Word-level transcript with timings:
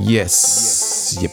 Yes, 0.00 1.16
je 1.20 1.28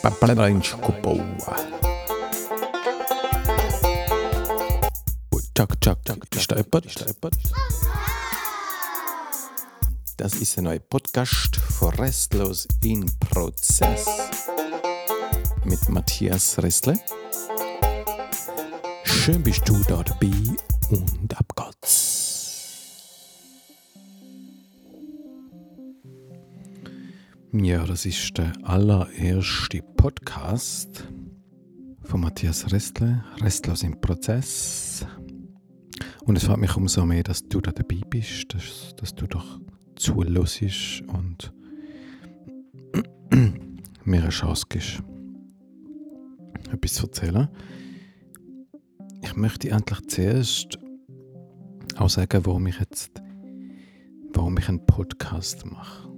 chuck, 5.82 6.26
ist 6.36 6.52
da 6.52 6.56
jemand? 6.58 6.86
Ist 6.86 7.02
da 7.02 7.06
jemand? 7.06 7.38
Das 10.18 10.36
ist 10.36 10.58
ein 10.58 10.66
neuer 10.66 10.80
Podcast 10.80 11.56
von 11.56 11.90
Restlos 11.96 12.68
in 12.84 13.06
Prozess 13.20 14.06
mit 15.66 15.90
Matthias 15.90 16.58
Restle. 16.62 17.00
Schön 19.04 19.44
bist 19.44 19.68
du 19.68 19.78
da 19.88 20.04
dabei 20.04 20.32
und 20.90 21.38
ab 21.38 21.51
Ja, 27.54 27.86
das 27.86 28.06
ist 28.06 28.38
der 28.38 28.54
allererste 28.64 29.82
Podcast 29.98 31.08
von 32.04 32.22
Matthias 32.22 32.72
Restle, 32.72 33.24
Restlos 33.42 33.84
im 33.84 34.00
Prozess. 34.00 35.06
Und 36.24 36.38
es 36.38 36.46
freut 36.46 36.60
mich 36.60 36.76
umso 36.78 37.06
mehr, 37.06 37.24
dass 37.24 37.44
du 37.44 37.60
da 37.60 37.72
dabei 37.72 38.02
bist, 38.10 38.54
dass, 38.54 38.96
dass 38.96 39.16
du 39.16 39.28
doch 39.28 39.60
zuhörst 39.96 41.02
und 41.08 41.54
mir 44.06 44.22
eine 44.22 44.30
Chance 44.30 44.66
gibst, 44.70 45.04
etwas 46.72 46.94
zu 46.94 47.08
erzählen. 47.08 47.50
Ich 49.22 49.36
möchte 49.36 49.70
endlich 49.70 50.00
zuerst 50.08 50.80
auch 51.98 52.10
sagen, 52.10 52.46
warum 52.46 52.68
ich 52.68 52.80
jetzt 52.80 53.22
warum 54.34 54.58
ich 54.58 54.70
einen 54.70 54.86
Podcast 54.86 55.66
mache. 55.66 56.11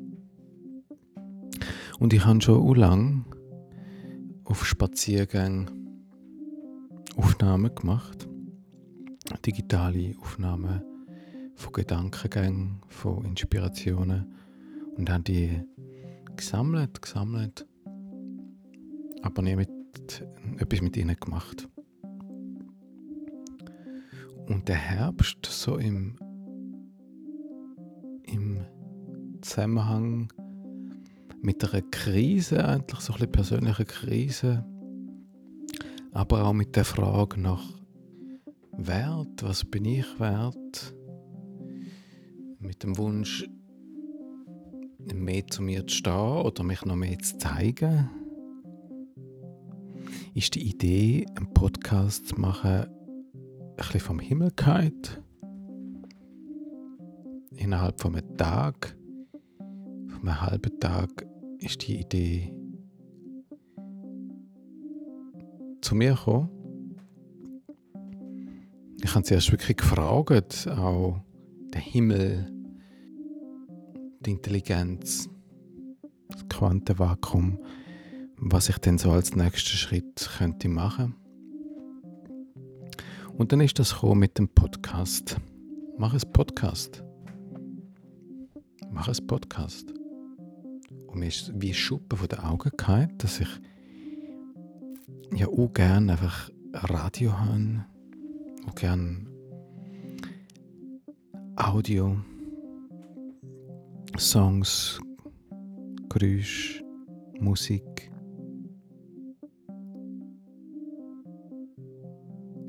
Und 1.99 2.13
ich 2.13 2.25
habe 2.25 2.41
schon 2.41 2.75
lange 2.75 3.25
auf 4.45 4.66
Spaziergängen 4.66 5.69
Aufnahmen 7.16 7.73
gemacht. 7.73 8.27
Digitale 9.45 10.16
Aufnahmen 10.19 10.81
von 11.55 11.73
Gedankengängen, 11.73 12.81
von 12.88 13.23
Inspirationen. 13.25 14.33
Und 14.95 15.09
habe 15.09 15.23
die 15.23 15.61
gesammelt, 16.35 17.02
gesammelt. 17.02 17.67
Aber 19.22 19.41
nie 19.41 19.55
mit, 19.55 19.69
etwas 20.57 20.81
mit 20.81 20.97
ihnen 20.97 21.16
gemacht. 21.16 21.69
Und 24.47 24.67
der 24.67 24.75
Herbst, 24.75 25.45
so 25.45 25.78
im, 25.78 26.17
im 28.23 28.66
Zusammenhang 29.41 30.30
mit 31.44 31.61
einer 31.63 31.81
Krise, 31.81 32.66
eigentlich 32.66 33.02
so 33.02 33.13
eine 33.13 33.27
persönliche 33.27 33.83
Krise, 33.83 34.66
aber 36.13 36.45
auch 36.45 36.53
mit 36.53 36.75
der 36.75 36.85
Frage 36.85 37.39
nach 37.39 37.61
Wert, 38.77 39.44
was 39.44 39.66
bin 39.66 39.83
ich 39.83 40.19
wert, 40.19 40.95
mit 42.59 42.81
dem 42.83 42.97
Wunsch, 42.97 43.47
mehr 45.13 45.45
zu 45.47 45.61
mir 45.61 45.85
zu 45.85 45.97
stehen 45.97 46.13
oder 46.13 46.63
mich 46.63 46.85
noch 46.85 46.95
mehr 46.95 47.19
zu 47.19 47.38
zeigen, 47.38 48.09
ist 50.33 50.55
die 50.55 50.69
Idee, 50.69 51.25
einen 51.35 51.53
Podcast 51.53 52.30
zu 52.30 52.39
machen, 52.39 52.85
ein 52.85 53.75
bisschen 53.75 54.00
vom 54.00 54.19
Himmel 54.19 54.52
gehalten. 54.55 55.17
Innerhalb 57.57 58.00
von 58.00 58.16
einem 58.16 58.38
Tag, 58.38 58.95
von 60.07 60.22
einem 60.22 60.41
halben 60.41 60.80
Tag, 60.80 61.28
ist 61.64 61.88
die 61.88 62.02
Idee 62.02 62.53
zu 65.81 65.95
mir 65.95 66.14
gekommen. 66.14 66.50
Ich 69.03 69.13
habe 69.13 69.24
zuerst 69.24 69.51
wirklich 69.51 69.78
gefragt, 69.78 70.68
auch 70.68 71.19
der 71.74 71.81
Himmel, 71.81 72.47
die 74.22 74.31
Intelligenz, 74.31 75.29
das 76.29 76.47
Quantenvakuum, 76.50 77.59
was 78.38 78.69
ich 78.69 78.78
denn 78.78 78.97
so 78.97 79.12
als 79.12 79.35
nächsten 79.35 79.78
Schritt 79.78 80.30
könnte 80.38 80.69
machen. 80.69 81.16
Und 83.38 83.51
dann 83.51 83.62
ist 83.62 83.80
das 83.80 84.01
mit 84.03 84.38
dem 84.38 84.47
Podcast. 84.47 85.38
Mach 85.97 86.13
es 86.13 86.25
Podcast. 86.25 87.03
Mach 88.91 89.07
es 89.07 89.19
Podcast. 89.19 89.94
Und 91.13 91.19
mir 91.19 91.28
ist 91.28 91.51
wie 91.56 91.74
Schuppen 91.75 92.18
von 92.18 92.28
den 92.28 92.40
Augen 92.40 92.72
gehabt, 92.75 93.24
dass 93.24 93.40
ich 93.40 93.47
ja 95.35 95.47
auch 95.47 95.72
gerne 95.72 96.13
einfach 96.13 96.50
Radio 96.74 97.38
habe, 97.38 97.85
auch 98.68 98.74
gerne 98.74 99.28
Audio, 101.56 102.18
Songs, 104.18 105.00
Geräusche, 106.09 106.84
Musik. 107.40 108.12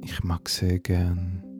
Ich 0.02 0.22
mag 0.22 0.46
sehr 0.50 0.78
gerne 0.80 1.53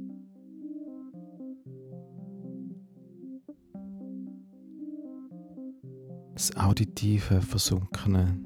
auditive, 6.57 7.41
versunkene 7.41 8.39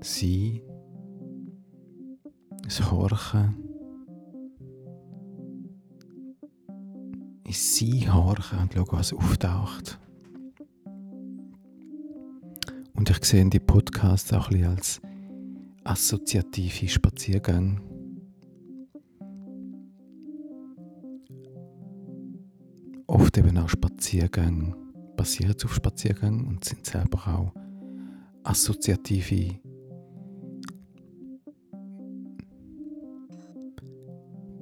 Sein, 0.00 0.60
das 2.62 2.90
Horchen, 2.90 3.54
ins 7.44 7.78
Sein 7.78 8.12
horchen 8.12 8.58
und 8.58 8.74
schauen, 8.74 8.86
was 8.90 9.12
auftaucht. 9.12 9.98
Und 12.94 13.10
ich 13.10 13.24
sehe 13.24 13.48
die 13.48 13.60
Podcasts 13.60 14.32
auch 14.32 14.50
ein 14.50 14.64
als 14.64 15.00
assoziative 15.84 16.88
Spaziergänge. 16.88 17.80
Oft 23.06 23.38
eben 23.38 23.58
auch 23.58 23.68
Spaziergänge 23.68 24.85
Spaziergängen 25.68 26.46
und 26.46 26.64
sind 26.64 26.86
selber 26.86 27.26
auch 27.26 27.52
assoziative 28.44 29.58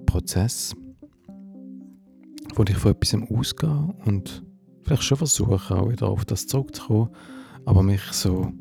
Prozesse, 0.06 0.76
wo 2.54 2.62
ich 2.62 2.76
von 2.76 2.92
etwas 2.92 3.14
ausgehe 3.30 3.94
und 4.04 4.44
vielleicht 4.82 5.02
schon 5.02 5.18
versuche, 5.18 5.74
auch 5.74 5.90
wieder 5.90 6.08
auf 6.08 6.24
das 6.24 6.46
zurückzukommen, 6.46 7.10
aber 7.64 7.82
mich 7.82 8.02
so 8.12 8.52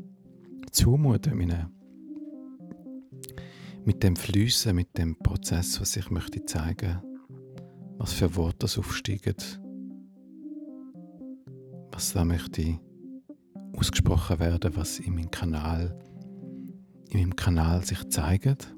zumuten 0.72 1.36
mit 3.84 4.02
dem 4.02 4.16
Flüssen, 4.16 4.76
mit 4.76 4.96
dem 4.98 5.16
Prozess, 5.16 5.80
was 5.80 5.96
ich 5.96 6.10
möchte 6.10 6.44
zeigen, 6.44 6.98
was 7.98 8.12
für 8.12 8.34
Worte 8.34 8.58
das 8.60 8.78
aufsteigen 8.78 9.63
was 11.94 12.12
da 12.12 12.24
möchte 12.24 12.80
ausgesprochen 13.76 14.40
werden, 14.40 14.74
was 14.74 14.98
in 14.98 15.14
meinem 15.14 15.30
Kanal, 15.30 15.96
in 17.10 17.20
meinem 17.20 17.36
Kanal 17.36 17.84
sich 17.84 18.08
zeigt. 18.08 18.74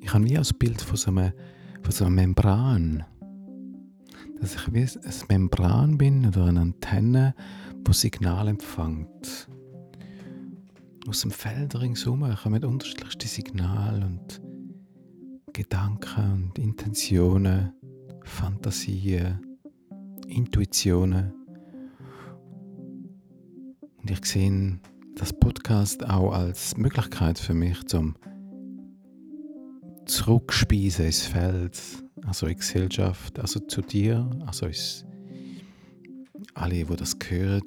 Ich 0.00 0.12
habe 0.12 0.24
wie 0.28 0.36
ein 0.36 0.44
Bild 0.58 0.82
von 0.82 0.96
so 0.96 1.10
einer, 1.10 1.32
von 1.82 1.92
so 1.92 2.04
einer 2.04 2.14
Membran, 2.14 3.04
dass 4.40 4.54
ich 4.54 4.72
wie 4.72 4.82
ein 4.82 5.14
Membran 5.28 5.96
bin 5.96 6.26
oder 6.26 6.44
eine 6.44 6.60
Antenne, 6.60 7.34
wo 7.86 7.92
Signal 7.92 8.48
empfängt. 8.48 9.48
Aus 11.08 11.22
dem 11.22 11.30
Feld 11.30 11.80
ringsum 11.80 12.28
kommen 12.42 12.64
unterschiedlichste 12.64 13.26
Signale 13.26 14.04
und 14.04 14.42
Gedanken 15.54 16.50
und 16.50 16.58
Intentionen 16.58 17.72
Fantasien, 18.28 19.58
Intuitionen. 20.28 21.32
Und 23.96 24.10
ich 24.10 24.24
sehe 24.24 24.78
das 25.16 25.32
Podcast 25.32 26.08
auch 26.08 26.32
als 26.32 26.76
Möglichkeit 26.76 27.38
für 27.38 27.54
mich 27.54 27.84
zum 27.86 28.14
Zurückspeisen 30.04 31.06
ins 31.06 31.22
Feld, 31.22 31.80
also 32.24 32.46
in 32.46 32.56
Gesellschaft, 32.56 33.38
also 33.40 33.60
zu 33.60 33.82
dir, 33.82 34.30
also 34.46 34.66
ins 34.66 35.04
alle, 36.54 36.84
die 36.84 36.96
das 36.96 37.16
hören, 37.28 37.62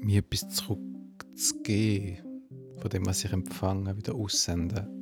mir 0.00 0.18
etwas 0.18 0.48
zurückzugeben 0.48 2.18
von 2.78 2.90
dem, 2.90 3.06
was 3.06 3.24
ich 3.24 3.32
empfange, 3.32 3.96
wieder 3.96 4.14
aussenden. 4.14 5.01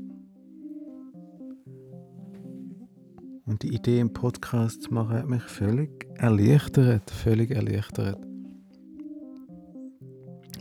Und 3.50 3.64
die 3.64 3.74
Idee 3.74 3.98
im 3.98 4.12
Podcast 4.12 4.84
zu 4.84 4.94
machen, 4.94 5.16
hat 5.16 5.28
mich 5.28 5.42
völlig 5.42 6.06
erleichtert, 6.14 7.10
völlig 7.10 7.50
erleichtert. 7.50 8.16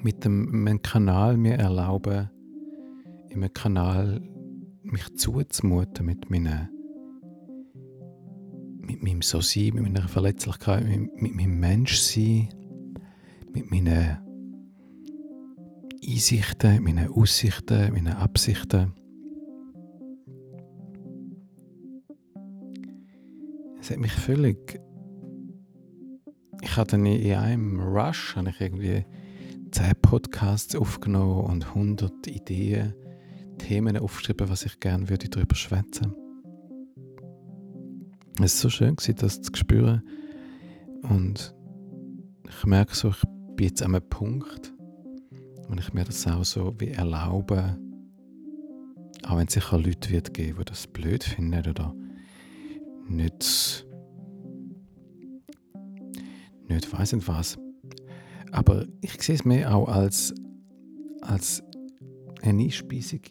Mit 0.01 0.25
dem 0.25 0.65
einem 0.67 0.81
Kanal 0.81 1.37
mir 1.37 1.53
erlauben, 1.53 2.31
in 3.27 3.43
einem 3.43 3.53
Kanal 3.53 4.27
mich 4.81 5.15
zuzumuten 5.15 6.03
mit 6.03 6.31
meinen 6.31 6.69
mit 8.79 9.03
meinem 9.03 9.21
So-Sein, 9.21 9.75
mit 9.75 9.83
meiner 9.83 10.07
Verletzlichkeit, 10.07 10.83
mit, 10.83 11.21
mit 11.21 11.35
meinem 11.35 11.59
Menschsein, 11.59 12.49
mit 13.53 13.69
meinen 13.69 14.17
Einsichten, 16.03 16.83
meinen 16.83 17.13
Aussichten, 17.13 17.93
meinen 17.93 18.13
Absichten. 18.13 18.93
Es 23.89 23.93
hat 23.95 24.01
mich 24.01 24.13
völlig. 24.13 24.79
Ich 26.61 26.77
hatte 26.77 26.95
in 26.97 27.07
einem 27.33 27.79
Rush 27.79 28.35
habe 28.35 28.51
ich 28.51 28.61
irgendwie 28.61 29.03
10 29.71 29.93
Podcasts 30.03 30.75
aufgenommen 30.75 31.45
und 31.45 31.69
100 31.69 32.27
Ideen, 32.27 32.93
Themen 33.57 33.97
aufgeschrieben, 33.97 34.47
was 34.47 34.67
ich 34.67 34.79
gerne 34.79 35.09
würde 35.09 35.27
darüber 35.27 35.55
schwätzen. 35.55 36.13
Es 38.35 38.63
war 38.63 38.69
so 38.69 38.69
schön, 38.69 38.95
das 38.95 39.41
zu 39.41 39.55
spüren. 39.55 40.03
Und 41.01 41.55
ich 42.47 42.65
merke 42.67 42.93
so, 42.93 43.09
ich 43.09 43.23
bin 43.55 43.69
jetzt 43.69 43.81
an 43.81 43.95
einem 43.95 44.07
Punkt, 44.07 44.71
wo 45.67 45.73
ich 45.73 45.93
mir 45.93 46.03
das 46.03 46.27
auch 46.27 46.45
so 46.45 46.75
wie 46.77 46.89
erlaube, 46.89 47.75
auch 49.25 49.37
wenn 49.37 49.47
es 49.47 49.53
sicher 49.53 49.79
Leute 49.79 50.11
wird 50.11 50.35
geben, 50.35 50.59
die 50.59 50.65
das 50.65 50.85
blöd 50.85 51.23
finden 51.23 51.67
oder 51.67 51.95
nicht, 53.09 53.87
nicht 56.67 56.93
weiss 56.93 57.13
nicht 57.13 57.27
was. 57.27 57.57
Aber 58.51 58.85
ich 59.01 59.21
sehe 59.21 59.35
es 59.35 59.45
mehr 59.45 59.75
auch 59.75 59.87
als, 59.87 60.33
als 61.21 61.63
eine 62.41 62.63
Einspeisung 62.63 63.21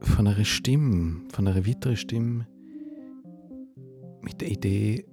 von 0.00 0.26
einer 0.26 0.44
Stimme, 0.44 1.22
von 1.32 1.48
einer 1.48 1.66
weiteren 1.66 1.96
Stimme 1.96 2.46
mit 4.22 4.40
der 4.40 4.50
Idee, 4.50 5.04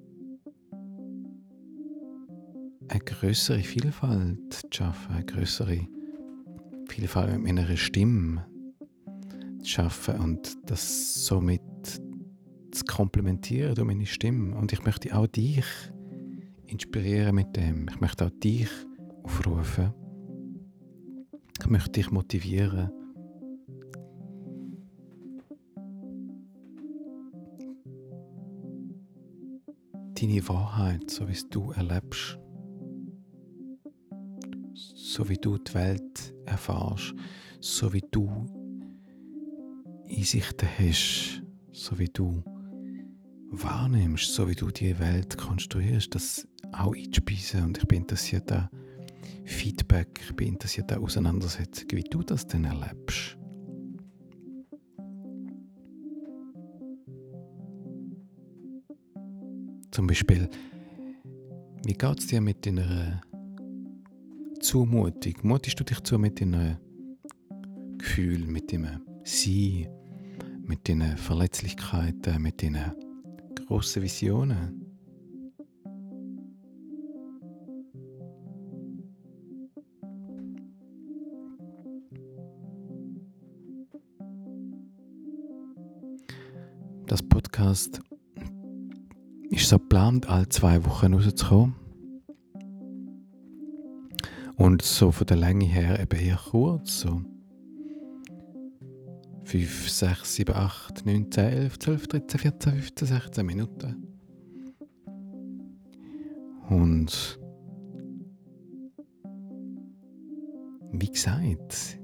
eine 2.90 3.00
größere 3.02 3.60
Vielfalt 3.60 4.54
zu 4.54 4.68
schaffen, 4.72 5.16
eine 5.16 5.26
größere 5.26 5.88
Vielfalt 6.88 7.40
mit 7.40 7.50
einer 7.50 7.76
Stimme 7.76 8.46
zu 9.68 9.74
schaffen 9.74 10.20
und 10.20 10.58
das 10.66 11.26
somit 11.26 11.62
zu 12.72 12.86
komplementieren 12.86 13.76
durch 13.76 13.88
meine 13.88 14.06
Stimme. 14.06 14.56
Und 14.56 14.72
ich 14.72 14.84
möchte 14.84 15.16
auch 15.16 15.28
dich 15.28 15.66
inspirieren 16.66 17.36
mit 17.36 17.56
dem. 17.56 17.88
Ich 17.90 18.00
möchte 18.00 18.26
auch 18.26 18.32
dich 18.32 18.70
aufrufen. 19.24 19.94
Ich 21.60 21.68
möchte 21.68 21.92
dich 21.92 22.12
motivieren. 22.12 22.92
Deine 30.20 30.48
Wahrheit, 30.48 31.12
so 31.12 31.28
wie 31.28 31.34
es 31.34 31.48
du 31.50 31.72
erlebst, 31.72 32.40
so 34.74 35.30
wie 35.30 35.38
du 35.38 35.58
die 35.58 35.74
Welt 35.76 36.34
erfährst, 36.46 37.14
so 37.60 37.94
wie 37.94 38.04
du 38.10 38.57
Einsichten 40.10 40.68
hast, 40.80 41.44
so 41.72 41.98
wie 42.00 42.08
du 42.08 42.44
wahrnimmst, 43.50 44.34
so 44.34 44.48
wie 44.48 44.56
du 44.56 44.70
die 44.72 44.98
Welt 45.00 45.38
konstruierst, 45.38 46.14
das 46.16 46.48
auch 46.72 46.96
einzuspeisen. 46.96 47.64
Und 47.64 47.78
ich 47.78 47.88
bin 47.88 48.02
interessiert 48.02 48.52
an 48.52 48.70
Feedback, 49.46 50.20
ich 50.22 50.36
bin 50.36 50.50
interessiert 50.50 50.92
an 50.92 51.04
Auseinandersetzungen, 51.04 51.92
wie 51.92 52.04
du 52.04 52.24
das 52.24 52.46
denn 52.46 52.66
erlebst. 52.66 53.38
Zum 59.92 60.06
Beispiel, 60.06 60.50
wie 61.86 61.94
geht 61.94 62.20
es 62.20 62.28
dir 62.28 62.42
mit 62.42 62.66
deiner 62.66 63.22
Zumutung? 64.60 65.34
Mutest 65.42 65.80
du 65.80 65.84
dich 65.84 66.00
zu 66.02 66.20
mit 66.20 66.40
deinem 66.40 66.78
Gefühl, 67.98 68.46
mit 68.46 68.72
deinem 68.72 69.07
Sein, 69.28 69.90
mit 70.66 70.88
deinen 70.88 71.18
Verletzlichkeiten, 71.18 72.42
mit 72.42 72.64
deinen 72.64 72.94
grossen 73.56 74.04
Visionen? 74.04 74.86
Das 87.08 87.22
Podcast 87.22 88.00
ist 89.50 89.68
so 89.68 89.78
geplant, 89.78 90.30
alle 90.30 90.48
zwei 90.48 90.86
Wochen 90.86 91.14
rauszukommen. 91.14 91.76
Und 94.56 94.82
so 94.84 95.12
von 95.12 95.28
der 95.28 95.36
Länge 95.36 95.66
her 95.66 96.00
eben 96.00 96.18
eher 96.18 96.40
kurz, 96.50 97.02
so 97.02 97.22
5, 99.48 99.90
6, 99.90 100.36
7, 100.36 100.54
8, 100.54 101.06
9, 101.06 101.32
10, 101.32 101.46
11, 101.46 101.80
12, 101.80 102.08
13, 102.08 102.40
14, 102.40 102.72
15, 102.74 103.08
16 103.08 103.46
Minuten. 103.46 103.96
Und 106.68 107.40
wie 110.92 111.10
gesagt, 111.10 111.98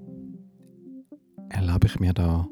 erlaube 1.50 1.88
ich 1.88 2.00
mir 2.00 2.14
da 2.14 2.48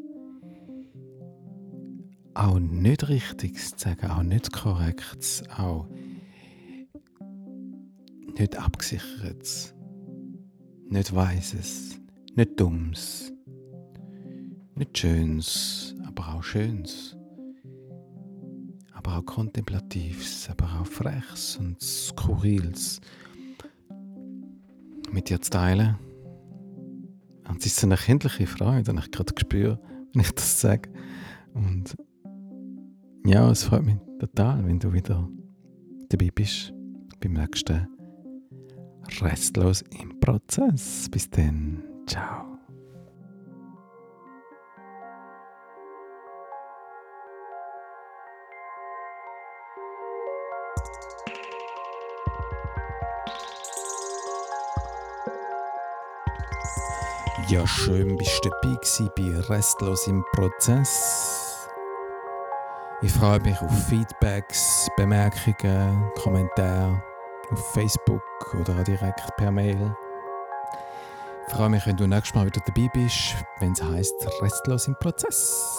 auch 2.33 2.59
nicht 2.59 3.07
Richtiges 3.07 3.77
zu 3.77 3.87
sagen, 3.87 4.11
auch 4.11 4.23
nicht 4.23 4.51
Korrektes, 4.51 5.43
auch 5.57 5.87
nicht 8.37 8.57
Abgesichertes, 8.57 9.73
nicht 10.89 11.15
Weises, 11.15 11.97
nicht 12.35 12.59
Dummes, 12.59 13.31
nicht 14.81 14.97
Schönes, 14.97 15.95
aber 16.07 16.33
auch 16.33 16.43
Schönes, 16.43 17.15
aber 18.93 19.17
auch 19.17 19.25
Kontemplatives, 19.25 20.49
aber 20.49 20.65
auch 20.79 20.87
Frechs 20.87 21.57
und 21.57 21.79
Skurrils 21.79 22.99
mit 25.11 25.29
dir 25.29 25.39
zu 25.39 25.51
teilen. 25.51 25.97
Und 27.47 27.59
es 27.59 27.67
ist 27.67 27.83
eine 27.83 27.95
kindliche 27.95 28.47
Freude, 28.47 28.91
habe 28.91 29.01
ich 29.01 29.11
gerade 29.11 29.33
gespürt, 29.33 29.79
wenn 30.13 30.21
ich 30.21 30.31
das 30.31 30.61
sage. 30.61 30.89
Und 31.53 31.95
ja, 33.25 33.51
es 33.51 33.63
freut 33.63 33.83
mich 33.83 33.97
total, 34.19 34.65
wenn 34.65 34.79
du 34.79 34.91
wieder 34.91 35.29
dabei 36.09 36.29
bist 36.33 36.73
beim 37.19 37.33
nächsten 37.33 37.87
Restlos 39.21 39.83
im 40.01 40.19
Prozess. 40.19 41.07
Bis 41.11 41.29
dann. 41.29 41.83
Ciao. 42.07 42.50
Ja, 57.47 57.67
schön 57.67 58.17
bist 58.17 58.39
du 58.43 58.49
dabei 58.49 58.77
bei 59.15 59.39
Restlos 59.53 60.07
im 60.07 60.23
Prozess. 60.33 61.67
Ich 63.01 63.11
freue 63.11 63.39
mich 63.39 63.59
auf 63.61 63.87
Feedbacks, 63.87 64.87
Bemerkungen, 64.95 66.11
Kommentare 66.21 67.01
auf 67.51 67.73
Facebook 67.73 68.21
oder 68.59 68.83
direkt 68.83 69.35
per 69.37 69.51
Mail. 69.51 69.95
Ich 71.47 71.53
freue 71.53 71.69
mich, 71.69 71.85
wenn 71.85 71.97
du 71.97 72.07
nächstes 72.07 72.35
Mal 72.35 72.45
wieder 72.45 72.61
dabei 72.65 72.87
bist, 72.93 73.35
wenn 73.59 73.73
es 73.73 73.83
heißt 73.83 74.27
Restlos 74.41 74.87
im 74.87 74.95
Prozess. 74.99 75.70